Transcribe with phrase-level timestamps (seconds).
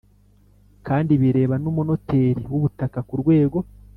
[0.87, 3.57] Kandi bireba n umunoteri w ubutaka ku rwego